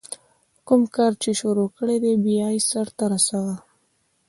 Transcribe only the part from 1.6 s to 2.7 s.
کړې، بیا ئې